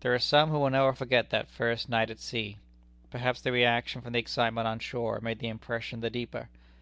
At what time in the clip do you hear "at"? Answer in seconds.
2.10-2.20